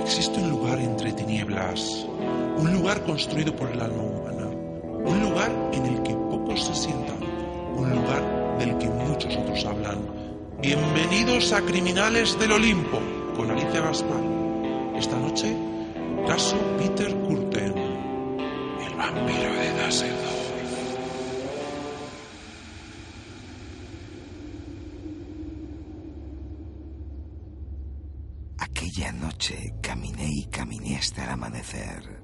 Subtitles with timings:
[0.00, 2.06] existe un lugar entre tinieblas,
[2.56, 4.46] un lugar construido por el alma humana,
[5.04, 7.18] un lugar en el que pocos se sientan,
[7.76, 9.98] un lugar del que muchos otros hablan.
[10.60, 13.00] Bienvenidos a Criminales del Olimpo
[13.36, 14.22] con Alicia Gaspar.
[14.96, 15.54] Esta noche,
[16.26, 17.74] caso Peter Curten,
[18.86, 20.40] el vampiro de Dusseldorf.
[28.58, 32.22] Aquella noche caminé y caminé hasta el amanecer.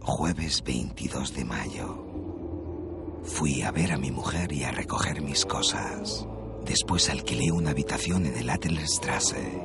[0.00, 3.22] Jueves 22 de mayo.
[3.22, 6.26] Fui a ver a mi mujer y a recoger mis cosas.
[6.64, 9.62] Después alquilé una habitación en el Attelstrasse.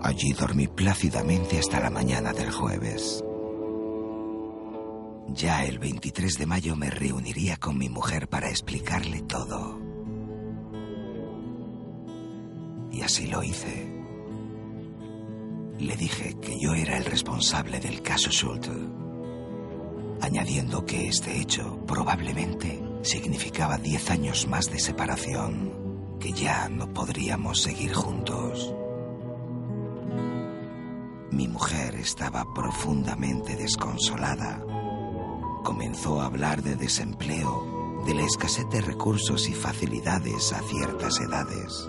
[0.00, 3.22] Allí dormí plácidamente hasta la mañana del jueves.
[5.34, 9.78] Ya el 23 de mayo me reuniría con mi mujer para explicarle todo.
[12.90, 13.91] Y así lo hice.
[15.78, 18.70] Le dije que yo era el responsable del caso Schulte,
[20.20, 27.62] añadiendo que este hecho probablemente significaba 10 años más de separación, que ya no podríamos
[27.62, 28.74] seguir juntos.
[31.30, 34.62] Mi mujer estaba profundamente desconsolada.
[35.64, 41.88] Comenzó a hablar de desempleo, de la escasez de recursos y facilidades a ciertas edades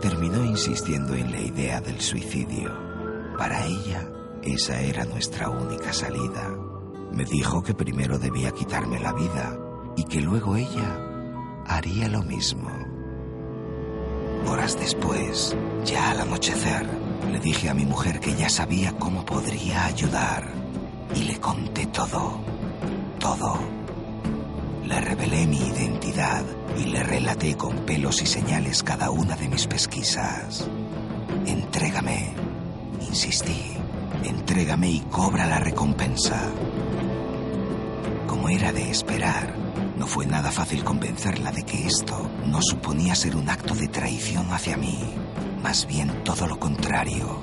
[0.00, 2.72] terminó insistiendo en la idea del suicidio.
[3.36, 4.08] Para ella,
[4.42, 6.48] esa era nuestra única salida.
[7.12, 9.58] Me dijo que primero debía quitarme la vida
[9.96, 10.96] y que luego ella
[11.66, 12.70] haría lo mismo.
[14.46, 16.86] Horas después, ya al anochecer,
[17.30, 20.48] le dije a mi mujer que ya sabía cómo podría ayudar
[21.14, 22.40] y le conté todo,
[23.18, 23.79] todo.
[24.90, 26.44] Le revelé mi identidad
[26.76, 30.68] y le relaté con pelos y señales cada una de mis pesquisas.
[31.46, 32.34] Entrégame,
[33.00, 33.76] insistí,
[34.24, 36.42] entrégame y cobra la recompensa.
[38.26, 39.54] Como era de esperar,
[39.96, 44.52] no fue nada fácil convencerla de que esto no suponía ser un acto de traición
[44.52, 44.98] hacia mí,
[45.62, 47.38] más bien todo lo contrario,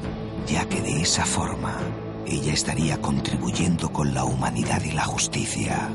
[0.47, 1.77] ya que de esa forma
[2.25, 5.89] ella estaría contribuyendo con la humanidad y la justicia.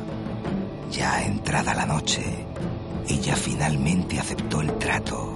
[0.92, 2.22] Ya entrada la noche,
[3.08, 5.34] ella finalmente aceptó el trato.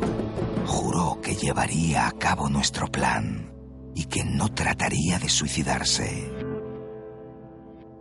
[0.67, 3.51] Juró que llevaría a cabo nuestro plan
[3.95, 6.31] y que no trataría de suicidarse.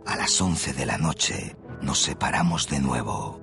[0.04, 3.40] A las once de la noche nos separamos de nuevo.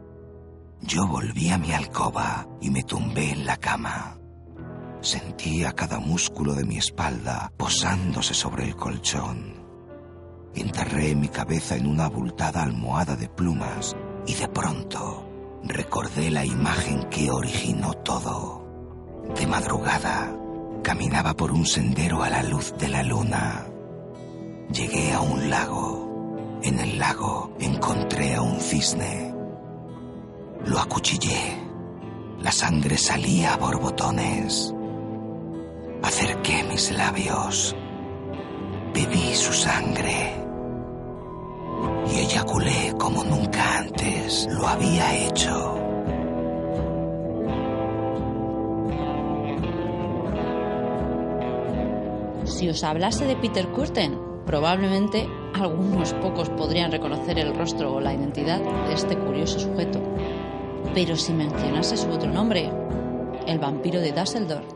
[0.81, 4.19] Yo volví a mi alcoba y me tumbé en la cama.
[5.01, 9.63] Sentía cada músculo de mi espalda posándose sobre el colchón.
[10.53, 13.95] Enterré mi cabeza en una abultada almohada de plumas
[14.25, 15.23] y de pronto
[15.63, 18.63] recordé la imagen que originó todo.
[19.35, 20.35] De madrugada,
[20.81, 23.65] caminaba por un sendero a la luz de la luna.
[24.71, 26.59] Llegué a un lago.
[26.61, 29.33] En el lago encontré a un cisne.
[30.65, 31.61] Lo acuchillé.
[32.39, 34.73] La sangre salía a borbotones.
[36.01, 37.75] Acerqué mis labios.
[38.93, 40.42] Bebí su sangre
[42.13, 45.79] y eyaculé como nunca antes lo había hecho.
[52.45, 58.13] Si os hablase de Peter Curten, probablemente algunos pocos podrían reconocer el rostro o la
[58.13, 59.99] identidad de este curioso sujeto.
[60.93, 62.69] Pero si mencionase su otro nombre,
[63.47, 64.67] el vampiro de Dusseldorf,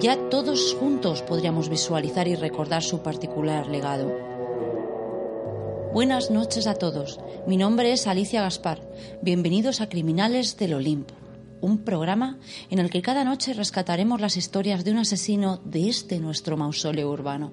[0.00, 4.27] ya todos juntos podríamos visualizar y recordar su particular legado.
[5.98, 7.18] Buenas noches a todos.
[7.48, 8.80] Mi nombre es Alicia Gaspar.
[9.20, 11.12] Bienvenidos a Criminales del Olimpo,
[11.60, 12.38] un programa
[12.70, 17.10] en el que cada noche rescataremos las historias de un asesino de este nuestro mausoleo
[17.10, 17.50] urbano.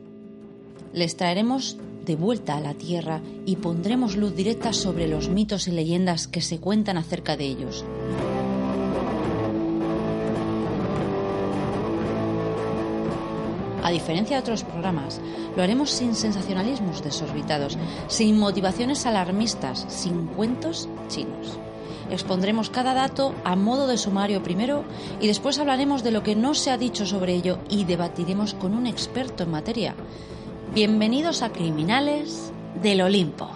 [0.94, 5.72] Les traeremos de vuelta a la Tierra y pondremos luz directa sobre los mitos y
[5.72, 7.84] leyendas que se cuentan acerca de ellos.
[13.86, 15.22] A diferencia de otros programas,
[15.56, 17.78] lo haremos sin sensacionalismos desorbitados,
[18.08, 21.60] sin motivaciones alarmistas, sin cuentos chinos.
[22.10, 24.86] Expondremos cada dato a modo de sumario primero
[25.22, 28.74] y después hablaremos de lo que no se ha dicho sobre ello y debatiremos con
[28.74, 29.96] un experto en materia.
[30.74, 33.52] Bienvenidos a Criminales del Olimpo.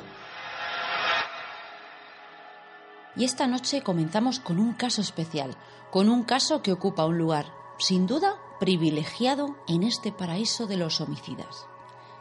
[3.15, 5.55] Y esta noche comenzamos con un caso especial,
[5.89, 7.47] con un caso que ocupa un lugar,
[7.79, 11.65] sin duda, privilegiado en este paraíso de los homicidas.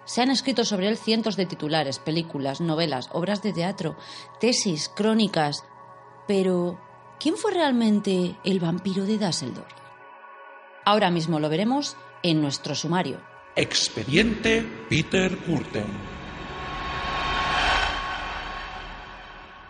[0.04, 3.96] Se han escrito sobre él cientos de titulares, películas, novelas, obras de teatro,
[4.40, 5.64] tesis, crónicas.
[6.26, 6.80] Pero,
[7.20, 9.74] ¿quién fue realmente el vampiro de Dusseldorf?
[10.86, 13.20] Ahora mismo lo veremos en nuestro sumario.
[13.54, 15.86] Expediente Peter Curten.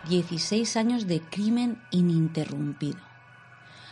[0.07, 3.08] 16 años de crimen ininterrumpido.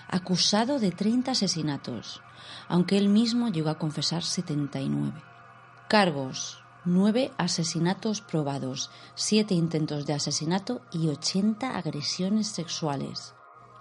[0.09, 2.21] Acusado de 30 asesinatos,
[2.69, 5.21] aunque él mismo llegó a confesar 79.
[5.89, 13.33] Cargos, 9 asesinatos probados, 7 intentos de asesinato y 80 agresiones sexuales.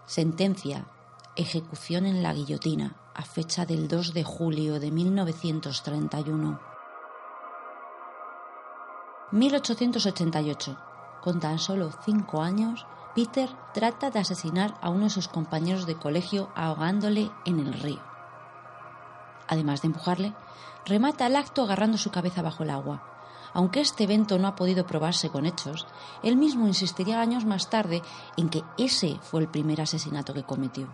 [0.07, 0.87] Sentencia,
[1.37, 6.61] ejecución en la guillotina, a fecha del 2 de julio de 1931.
[9.33, 10.79] 1888.
[11.23, 15.97] Con tan solo cinco años, Peter trata de asesinar a uno de sus compañeros de
[15.97, 18.03] colegio ahogándole en el río.
[19.49, 20.35] Además de empujarle,
[20.85, 23.03] remata el acto agarrando su cabeza bajo el agua.
[23.55, 25.87] Aunque este evento no ha podido probarse con hechos,
[26.23, 28.03] él mismo insistiría años más tarde
[28.37, 30.87] en que ese fue el primer asesinato que cometió.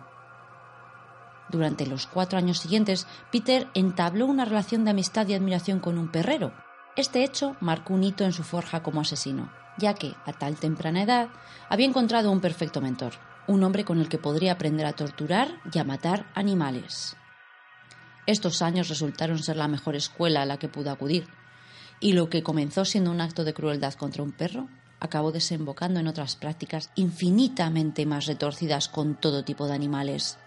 [1.49, 6.09] Durante los cuatro años siguientes, Peter entabló una relación de amistad y admiración con un
[6.09, 6.53] perrero.
[6.95, 11.01] Este hecho marcó un hito en su forja como asesino, ya que, a tal temprana
[11.01, 11.29] edad,
[11.67, 13.13] había encontrado un perfecto mentor,
[13.47, 17.15] un hombre con el que podría aprender a torturar y a matar animales.
[18.27, 21.27] Estos años resultaron ser la mejor escuela a la que pudo acudir,
[21.99, 24.67] y lo que comenzó siendo un acto de crueldad contra un perro
[24.99, 30.37] acabó desembocando en otras prácticas infinitamente más retorcidas con todo tipo de animales.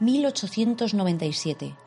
[0.00, 1.85] 1897.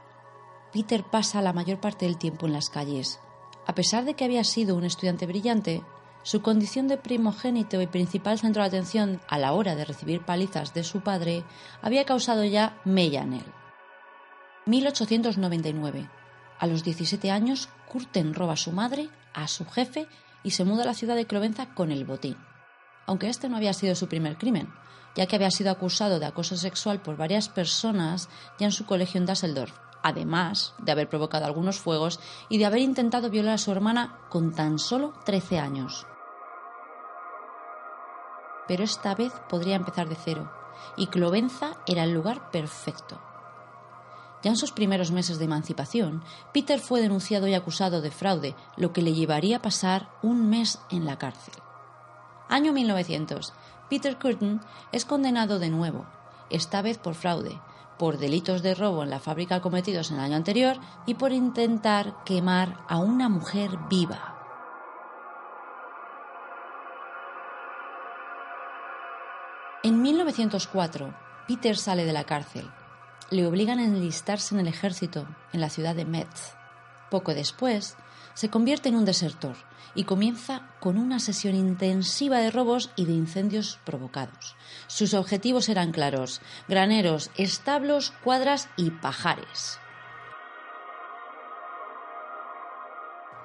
[0.71, 3.19] Peter pasa la mayor parte del tiempo en las calles.
[3.66, 5.83] A pesar de que había sido un estudiante brillante,
[6.24, 10.74] su condición de primogénito y principal centro de atención a la hora de recibir palizas
[10.74, 11.44] de su padre
[11.81, 13.45] había causado ya mella en él.
[14.66, 16.10] 1899.
[16.60, 20.07] A los 17 años, Curten roba a su madre, a su jefe
[20.44, 22.38] y se muda a la ciudad de Clovenza con el botín.
[23.07, 24.69] Aunque este no había sido su primer crimen,
[25.16, 28.30] ya que había sido acusado de acoso sexual por varias personas
[28.60, 29.74] ya en su colegio en Düsseldorf,
[30.09, 32.19] además de haber provocado algunos fuegos
[32.50, 36.06] y de haber intentado violar a su hermana con tan solo 13 años.
[38.67, 40.51] Pero esta vez podría empezar de cero,
[40.95, 43.19] y Clovenza era el lugar perfecto.
[44.41, 46.23] Ya en sus primeros meses de emancipación,
[46.53, 50.79] Peter fue denunciado y acusado de fraude, lo que le llevaría a pasar un mes
[50.89, 51.56] en la cárcel.
[52.47, 53.53] Año 1900.
[53.89, 54.61] Peter Curtin
[54.91, 56.06] es condenado de nuevo,
[56.50, 57.59] esta vez por fraude,
[58.00, 62.24] por delitos de robo en la fábrica cometidos en el año anterior y por intentar
[62.24, 64.38] quemar a una mujer viva.
[69.84, 71.13] En 1904,
[71.48, 72.72] Peter sale de la cárcel.
[73.31, 76.54] Le obligan a enlistarse en el ejército en la ciudad de Metz.
[77.12, 77.98] Poco después,
[78.39, 79.57] se convierte en un desertor
[79.95, 84.56] y comienza con una sesión intensiva de robos y de incendios provocados.
[84.88, 86.39] Sus objetivos eran claros,
[86.69, 89.77] graneros, establos, cuadras y pajares.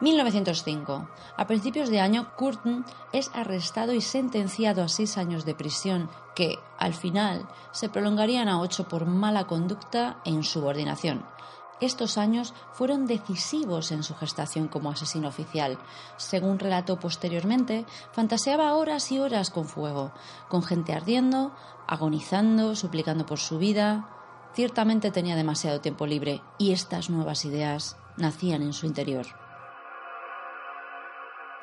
[0.00, 1.08] 1905.
[1.36, 6.60] A principios de año, Curtin es arrestado y sentenciado a seis años de prisión, que,
[6.78, 11.26] al final, se prolongarían a ocho por mala conducta e insubordinación.
[11.84, 15.76] Estos años fueron decisivos en su gestación como asesino oficial.
[16.16, 20.10] Según relató posteriormente, fantaseaba horas y horas con fuego,
[20.48, 21.54] con gente ardiendo,
[21.86, 24.08] agonizando, suplicando por su vida.
[24.54, 29.26] Ciertamente tenía demasiado tiempo libre y estas nuevas ideas nacían en su interior.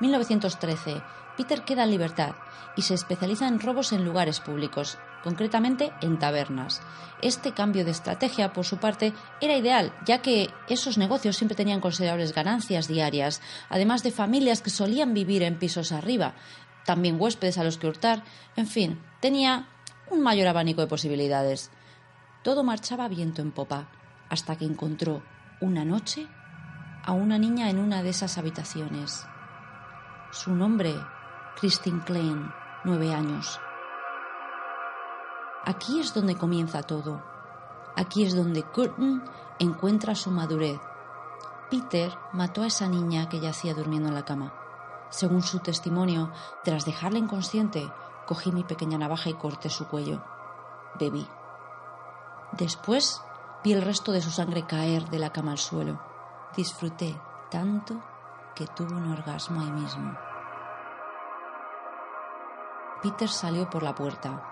[0.01, 1.01] 1913.
[1.35, 2.35] Peter queda en libertad
[2.77, 6.81] y se especializa en robos en lugares públicos, concretamente en tabernas.
[7.21, 11.81] Este cambio de estrategia, por su parte, era ideal, ya que esos negocios siempre tenían
[11.81, 16.33] considerables ganancias diarias, además de familias que solían vivir en pisos arriba,
[16.85, 18.23] también huéspedes a los que hurtar,
[18.55, 19.67] en fin, tenía
[20.09, 21.71] un mayor abanico de posibilidades.
[22.43, 23.89] Todo marchaba viento en popa,
[24.29, 25.21] hasta que encontró,
[25.59, 26.27] una noche,
[27.03, 29.25] a una niña en una de esas habitaciones.
[30.31, 30.93] Su nombre,
[31.59, 32.51] Christine Klein,
[32.83, 33.59] nueve años.
[35.65, 37.21] Aquí es donde comienza todo.
[37.95, 39.23] Aquí es donde Curtin
[39.59, 40.79] encuentra su madurez.
[41.69, 44.53] Peter mató a esa niña que yacía durmiendo en la cama.
[45.09, 46.31] Según su testimonio,
[46.63, 47.91] tras dejarla inconsciente,
[48.25, 50.23] cogí mi pequeña navaja y corté su cuello.
[50.99, 51.27] Bebí.
[52.53, 53.21] Después
[53.63, 56.01] vi el resto de su sangre caer de la cama al suelo.
[56.55, 58.01] Disfruté tanto
[58.55, 60.17] que tuve un orgasmo ahí mismo.
[63.01, 64.50] Peter salió por la puerta.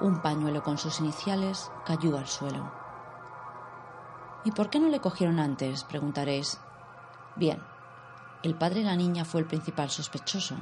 [0.00, 2.70] Un pañuelo con sus iniciales cayó al suelo.
[4.44, 5.82] ¿Y por qué no le cogieron antes?
[5.84, 6.60] preguntaréis.
[7.34, 7.60] Bien,
[8.44, 10.56] el padre de la niña fue el principal sospechoso,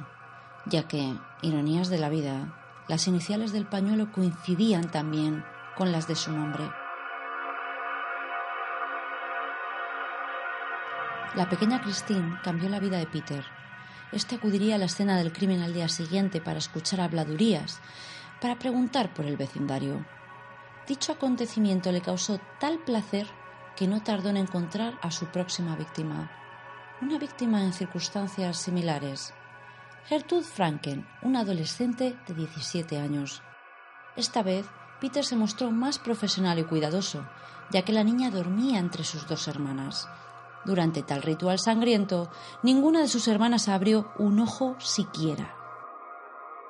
[0.65, 2.53] ya que, ironías de la vida,
[2.87, 6.67] las iniciales del pañuelo coincidían también con las de su nombre.
[11.35, 13.45] La pequeña Christine cambió la vida de Peter.
[14.11, 17.79] Este acudiría a la escena del crimen al día siguiente para escuchar habladurías,
[18.41, 20.05] para preguntar por el vecindario.
[20.87, 23.27] Dicho acontecimiento le causó tal placer
[23.75, 26.31] que no tardó en encontrar a su próxima víctima.
[27.01, 29.33] Una víctima en circunstancias similares.
[30.05, 33.43] Gertrude Franken, una adolescente de 17 años.
[34.15, 34.65] Esta vez,
[35.01, 37.27] Peter se mostró más profesional y cuidadoso,
[37.69, 40.07] ya que la niña dormía entre sus dos hermanas.
[40.65, 42.31] Durante tal ritual sangriento,
[42.63, 45.56] ninguna de sus hermanas abrió un ojo siquiera.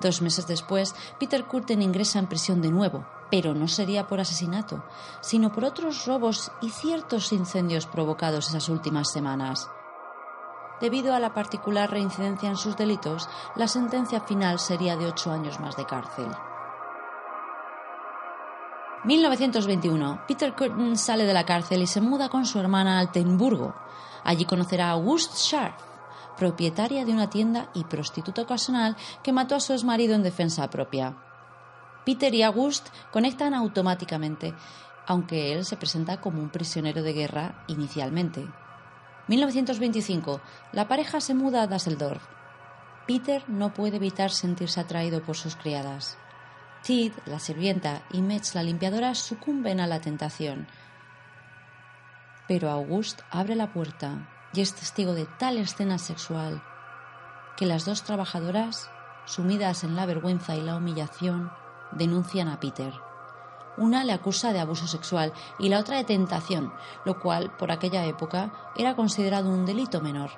[0.00, 4.84] Dos meses después, Peter Curtin ingresa en prisión de nuevo, pero no sería por asesinato,
[5.20, 9.68] sino por otros robos y ciertos incendios provocados esas últimas semanas.
[10.80, 15.58] Debido a la particular reincidencia en sus delitos, la sentencia final sería de ocho años
[15.58, 16.28] más de cárcel.
[19.04, 20.22] 1921.
[20.26, 23.74] Peter Curtin sale de la cárcel y se muda con su hermana a Altenburgo.
[24.24, 25.87] Allí conocerá a August Scharf,
[26.38, 31.16] propietaria de una tienda y prostituta ocasional que mató a su exmarido en defensa propia.
[32.06, 34.54] Peter y August conectan automáticamente,
[35.06, 38.46] aunque él se presenta como un prisionero de guerra inicialmente.
[39.26, 40.40] 1925.
[40.72, 42.22] La pareja se muda a Düsseldorf.
[43.06, 46.16] Peter no puede evitar sentirse atraído por sus criadas.
[46.82, 50.68] Tid, la sirvienta, y Metz, la limpiadora, sucumben a la tentación.
[52.46, 56.62] Pero August abre la puerta es testigo de tal escena sexual
[57.58, 58.88] que las dos trabajadoras,
[59.24, 61.50] sumidas en la vergüenza y la humillación,
[61.90, 62.94] denuncian a Peter.
[63.76, 66.72] Una le acusa de abuso sexual y la otra de tentación,
[67.04, 70.30] lo cual por aquella época era considerado un delito menor.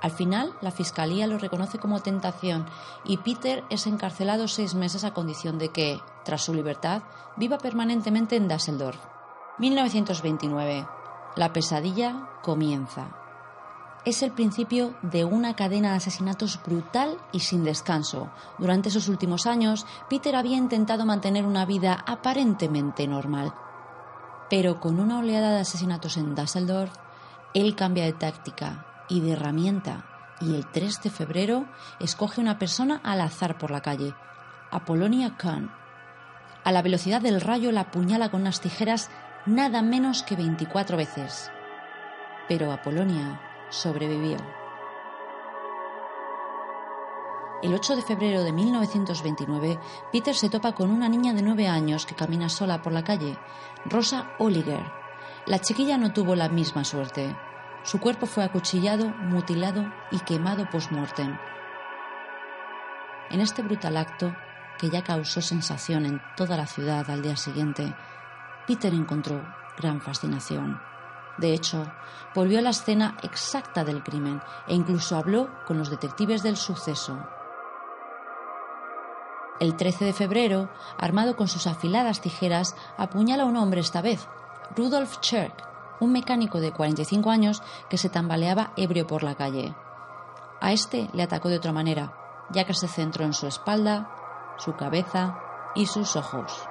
[0.00, 2.66] Al final, la Fiscalía lo reconoce como tentación
[3.04, 7.02] y Peter es encarcelado seis meses a condición de que, tras su libertad,
[7.36, 8.98] viva permanentemente en Düsseldorf.
[9.58, 10.86] 1929.
[11.36, 13.25] La pesadilla comienza.
[14.06, 18.30] Es el principio de una cadena de asesinatos brutal y sin descanso.
[18.56, 23.52] Durante esos últimos años, Peter había intentado mantener una vida aparentemente normal.
[24.48, 26.92] Pero con una oleada de asesinatos en Düsseldorf,
[27.52, 30.04] él cambia de táctica y de herramienta
[30.40, 31.66] y el 3 de febrero
[31.98, 34.14] escoge una persona al azar por la calle,
[34.70, 35.72] Apolonia Kahn.
[36.62, 39.10] A la velocidad del rayo la apuñala con unas tijeras
[39.46, 41.50] nada menos que 24 veces.
[42.48, 44.38] Pero Apolonia sobrevivió.
[47.62, 49.78] El 8 de febrero de 1929,
[50.12, 53.38] Peter se topa con una niña de 9 años que camina sola por la calle,
[53.86, 54.84] Rosa Oliger.
[55.46, 57.34] La chiquilla no tuvo la misma suerte.
[57.82, 61.38] Su cuerpo fue acuchillado, mutilado y quemado post-mortem.
[63.30, 64.34] En este brutal acto,
[64.78, 67.94] que ya causó sensación en toda la ciudad al día siguiente,
[68.66, 69.42] Peter encontró
[69.78, 70.78] gran fascinación.
[71.38, 71.86] De hecho,
[72.34, 77.18] volvió a la escena exacta del crimen e incluso habló con los detectives del suceso.
[79.58, 84.28] El 13 de febrero, armado con sus afiladas tijeras, apuñala a un hombre esta vez,
[84.76, 85.66] Rudolf Cherk,
[86.00, 89.74] un mecánico de 45 años que se tambaleaba ebrio por la calle.
[90.60, 92.12] A este le atacó de otra manera,
[92.50, 94.10] ya que se centró en su espalda,
[94.58, 95.38] su cabeza
[95.74, 96.68] y sus ojos.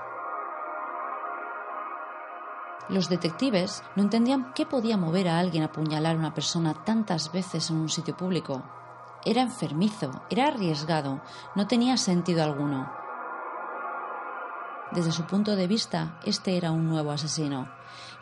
[2.88, 7.32] Los detectives no entendían qué podía mover a alguien a apuñalar a una persona tantas
[7.32, 8.64] veces en un sitio público.
[9.26, 11.22] Era enfermizo, era arriesgado,
[11.56, 12.92] no tenía sentido alguno.
[14.92, 17.70] Desde su punto de vista, este era un nuevo asesino.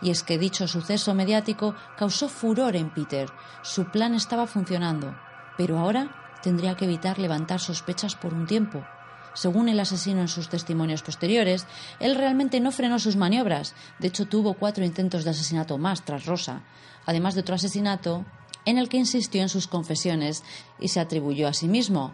[0.02, 3.30] Y es que dicho suceso mediático causó furor en Peter.
[3.64, 5.14] Su plan estaba funcionando,
[5.58, 8.86] pero ahora tendría que evitar levantar sospechas por un tiempo.
[9.34, 11.66] Según el asesino en sus testimonios posteriores,
[12.00, 13.74] él realmente no frenó sus maniobras.
[14.00, 16.62] De hecho, tuvo cuatro intentos de asesinato más tras Rosa,
[17.06, 18.26] además de otro asesinato
[18.66, 20.44] en el que insistió en sus confesiones
[20.80, 22.14] y se atribuyó a sí mismo.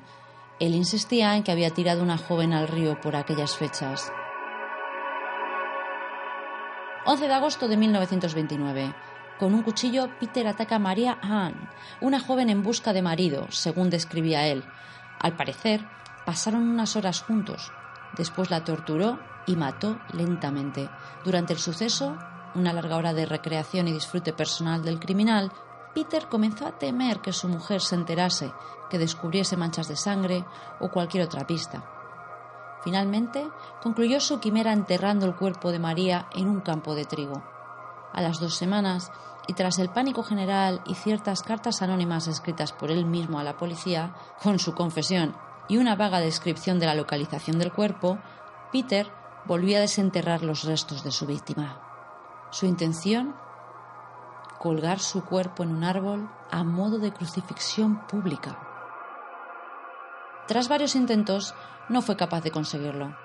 [0.60, 4.12] Él insistía en que había tirado una joven al río por aquellas fechas.
[7.06, 8.94] 11 de agosto de 1929.
[9.40, 11.70] Con un cuchillo, Peter ataca a María Hahn,
[12.02, 14.66] una joven en busca de marido, según describía él.
[15.18, 15.82] Al parecer,
[16.30, 17.72] pasaron unas horas juntos.
[18.16, 19.18] Después la torturó
[19.48, 20.88] y mató lentamente.
[21.26, 22.20] Durante el suceso,
[22.54, 25.52] una larga hora de recreación y disfrute personal del criminal,
[25.96, 28.54] Peter comenzó a temer que su mujer se enterase,
[28.92, 30.46] que descubriese manchas de sangre
[30.80, 31.84] o cualquier otra pista.
[32.84, 33.50] Finalmente,
[33.82, 37.42] concluyó su quimera enterrando el cuerpo de María en un campo de trigo.
[38.14, 39.12] A las dos semanas,
[39.48, 43.58] y tras el pánico general y ciertas cartas anónimas escritas por él mismo a la
[43.58, 45.34] policía, con su confesión
[45.70, 48.20] y una vaga descripción de la localización del cuerpo,
[48.74, 49.08] Peter
[49.46, 51.80] volvió a desenterrar los restos de su víctima.
[52.52, 53.36] Su intención,
[54.58, 58.60] colgar su cuerpo en un árbol a modo de crucifixión pública.
[60.48, 61.54] Tras varios intentos,
[61.88, 63.16] no fue capaz de conseguirlo.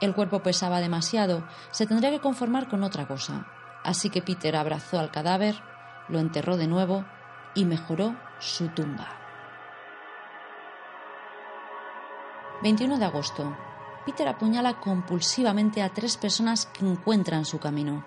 [0.00, 3.46] El cuerpo pesaba demasiado, se tendría que conformar con otra cosa.
[3.84, 5.62] Así que Peter abrazó al cadáver,
[6.08, 7.04] lo enterró de nuevo
[7.54, 9.19] y mejoró su tumba.
[12.62, 13.56] 21 de agosto.
[14.04, 18.04] Peter apuñala compulsivamente a tres personas que encuentran su camino.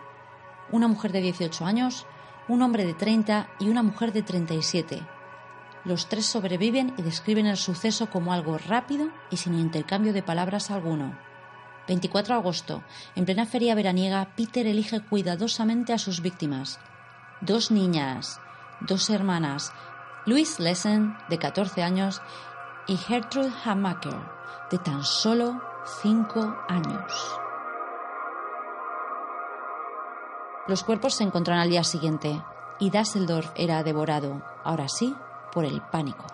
[0.71, 2.05] Una mujer de 18 años,
[2.47, 5.01] un hombre de 30 y una mujer de 37.
[5.85, 10.69] Los tres sobreviven y describen el suceso como algo rápido y sin intercambio de palabras
[10.69, 11.17] alguno.
[11.87, 12.83] 24 de agosto.
[13.15, 16.79] En plena feria veraniega, Peter elige cuidadosamente a sus víctimas.
[17.41, 18.39] Dos niñas,
[18.81, 19.73] dos hermanas,
[20.25, 22.21] Louise Lessen, de 14 años,
[22.87, 24.15] y Gertrude Hamaker,
[24.69, 25.61] de tan solo
[26.01, 27.39] 5 años.
[30.67, 32.41] Los cuerpos se encontraron al día siguiente
[32.79, 35.15] y Dasseldorf era devorado, ahora sí,
[35.51, 36.25] por el pánico.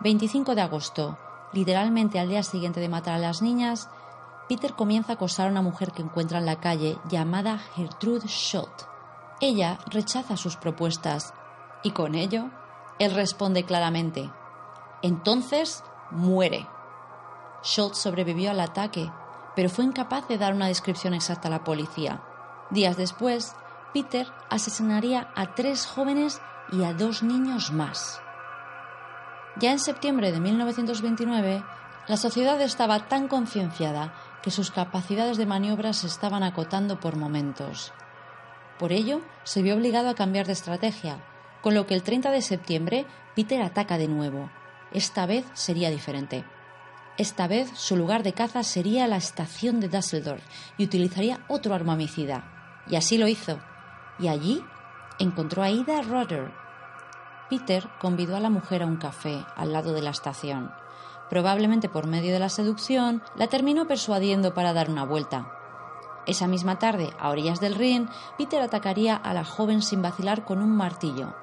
[0.00, 1.18] 25 de agosto,
[1.52, 3.88] literalmente al día siguiente de matar a las niñas,
[4.48, 8.86] Peter comienza a acosar a una mujer que encuentra en la calle llamada Gertrude Schott.
[9.40, 11.32] Ella rechaza sus propuestas
[11.82, 12.50] y con ello
[12.98, 14.30] él responde claramente,
[15.04, 16.66] entonces muere.
[17.62, 19.12] Schott sobrevivió al ataque,
[19.54, 22.22] pero fue incapaz de dar una descripción exacta a la policía.
[22.70, 23.54] Días después,
[23.92, 26.40] Peter asesinaría a tres jóvenes
[26.72, 28.22] y a dos niños más.
[29.56, 31.62] Ya en septiembre de 1929,
[32.08, 37.92] la sociedad estaba tan concienciada que sus capacidades de maniobra se estaban acotando por momentos.
[38.78, 41.22] Por ello, se vio obligado a cambiar de estrategia,
[41.60, 44.50] con lo que el 30 de septiembre Peter ataca de nuevo.
[44.94, 46.44] Esta vez sería diferente.
[47.18, 50.42] Esta vez su lugar de caza sería la estación de Düsseldorf
[50.78, 52.82] y utilizaría otro arma homicida.
[52.88, 53.58] Y así lo hizo.
[54.20, 54.64] Y allí
[55.18, 56.52] encontró a Ida Roder.
[57.50, 60.70] Peter convidó a la mujer a un café al lado de la estación.
[61.28, 65.50] Probablemente por medio de la seducción, la terminó persuadiendo para dar una vuelta.
[66.26, 70.62] Esa misma tarde, a orillas del Rin, Peter atacaría a la joven sin vacilar con
[70.62, 71.34] un martillo.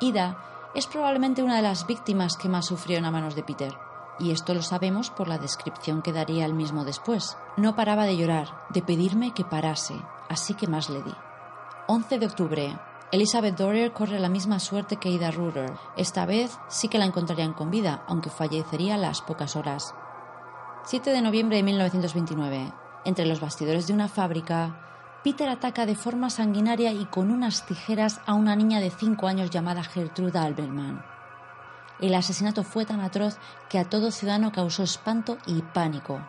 [0.00, 0.38] Ida
[0.78, 3.74] es probablemente una de las víctimas que más sufrió a manos de Peter
[4.20, 7.36] y esto lo sabemos por la descripción que daría él mismo después.
[7.56, 9.94] No paraba de llorar, de pedirme que parase,
[10.28, 11.14] así que más le di.
[11.88, 12.78] 11 de octubre.
[13.10, 15.72] Elizabeth Dorier corre la misma suerte que Ida Ruder.
[15.96, 19.94] Esta vez sí que la encontrarían con vida, aunque fallecería a las pocas horas.
[20.84, 22.72] 7 de noviembre de 1929.
[23.04, 24.87] Entre los bastidores de una fábrica,
[25.24, 29.50] Peter ataca de forma sanguinaria y con unas tijeras a una niña de 5 años
[29.50, 31.02] llamada Gertrude Alberman.
[32.00, 36.20] El asesinato fue tan atroz que a todo ciudadano causó espanto y pánico.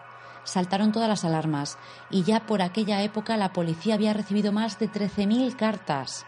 [0.44, 1.78] Saltaron todas las alarmas
[2.10, 6.26] y ya por aquella época la policía había recibido más de 13.000 cartas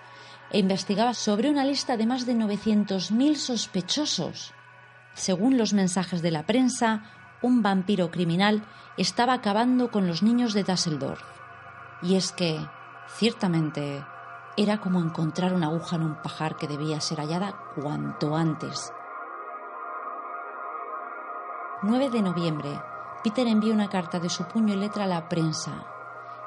[0.52, 4.54] e investigaba sobre una lista de más de 900.000 sospechosos.
[5.16, 7.04] Según los mensajes de la prensa,
[7.42, 8.64] un vampiro criminal
[8.98, 11.41] estaba acabando con los niños de Düsseldorf.
[12.02, 12.68] Y es que,
[13.08, 14.06] ciertamente,
[14.58, 18.94] era como encontrar una aguja en un pajar que debía ser hallada cuanto antes.
[21.84, 22.82] 9 de noviembre,
[23.24, 25.86] Peter envía una carta de su puño y letra a la prensa.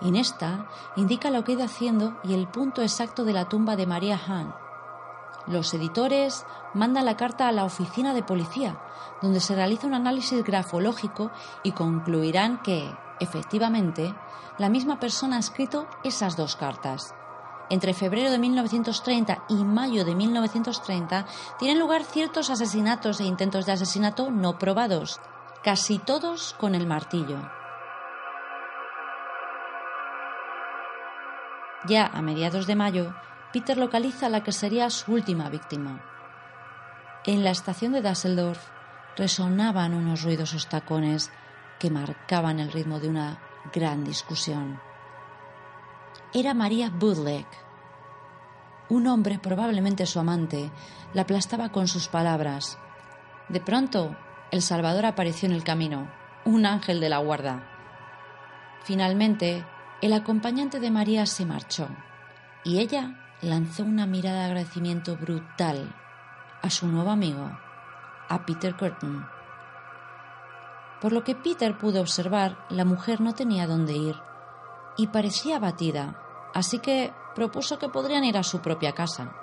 [0.01, 3.77] En esta indica lo que ha ido haciendo y el punto exacto de la tumba
[3.77, 4.55] de María Hahn.
[5.47, 8.79] Los editores mandan la carta a la oficina de policía,
[9.23, 11.31] donde se realiza un análisis grafológico
[11.63, 14.15] y concluirán que, efectivamente,
[14.59, 17.15] la misma persona ha escrito esas dos cartas.
[17.71, 21.27] Entre febrero de 1930 y mayo de 1930
[21.59, 25.21] tienen lugar ciertos asesinatos e intentos de asesinato no probados,
[25.63, 27.51] casi todos con el martillo.
[31.87, 33.15] Ya a mediados de mayo,
[33.53, 36.03] Peter localiza a la que sería su última víctima.
[37.25, 38.61] En la estación de Düsseldorf
[39.17, 41.31] resonaban unos ruidosos tacones
[41.85, 44.81] que marcaban el ritmo de una gran discusión
[46.33, 47.47] era María Budleck.
[48.89, 50.71] Un hombre, probablemente su amante,
[51.13, 52.79] la aplastaba con sus palabras.
[53.51, 54.17] De pronto,
[54.51, 56.11] el Salvador apareció en el camino,
[56.47, 57.69] un ángel de la guarda.
[58.85, 59.63] Finalmente,
[60.01, 61.87] el acompañante de María se marchó
[62.65, 65.95] y ella lanzó una mirada de agradecimiento brutal
[66.63, 67.51] a su nuevo amigo,
[68.31, 69.34] a Peter Curtin.
[71.01, 74.17] Por lo que Peter pudo observar, la mujer no tenía dónde ir
[74.97, 76.21] y parecía abatida
[76.55, 79.35] así que propuso que podrían ir a su propia casa.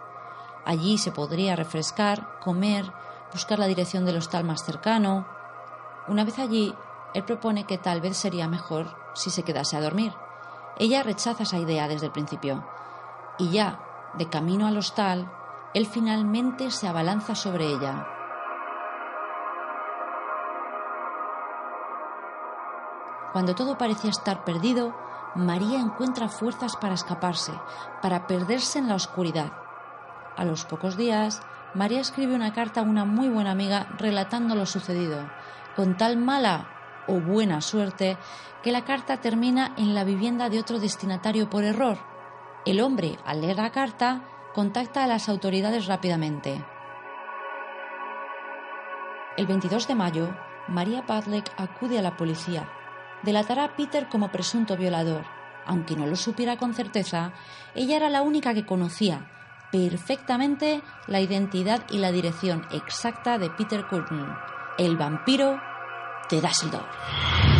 [0.65, 2.91] Allí se podría refrescar, comer,
[3.31, 5.27] buscar la dirección del hostal más cercano.
[6.07, 6.73] Una vez allí,
[7.13, 10.13] él propone que tal vez sería mejor si se quedase a dormir.
[10.79, 12.65] Ella rechaza esa idea desde el principio.
[13.37, 13.83] Y ya,
[14.13, 15.29] de camino al hostal,
[15.73, 18.07] él finalmente se abalanza sobre ella.
[23.31, 24.93] Cuando todo parecía estar perdido,
[25.35, 27.53] María encuentra fuerzas para escaparse,
[28.01, 29.53] para perderse en la oscuridad.
[30.35, 31.41] A los pocos días,
[31.73, 35.29] María escribe una carta a una muy buena amiga relatando lo sucedido,
[35.75, 36.67] con tal mala
[37.07, 38.17] o buena suerte
[38.61, 41.97] que la carta termina en la vivienda de otro destinatario por error.
[42.65, 46.63] El hombre, al leer la carta, contacta a las autoridades rápidamente.
[49.37, 50.35] El 22 de mayo,
[50.67, 52.69] María Padlek acude a la policía.
[53.23, 55.25] Delatará a Peter como presunto violador.
[55.65, 57.33] Aunque no lo supiera con certeza,
[57.75, 59.29] ella era la única que conocía
[59.71, 64.25] perfectamente la identidad y la dirección exacta de Peter Curtin,
[64.77, 65.59] el vampiro
[66.29, 67.50] de Dusseldorf.